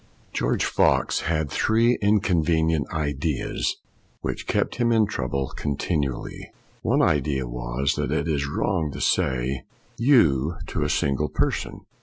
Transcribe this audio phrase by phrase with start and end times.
[0.33, 3.75] GEORGE Fox had three inconvenient ideas
[4.21, 6.47] which kept him in trouble contin ually.
[6.81, 9.61] One idea was that it is wrong to say"
[9.99, 11.81] you' to a single person.